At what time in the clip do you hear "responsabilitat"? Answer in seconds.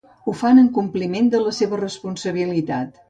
1.83-2.99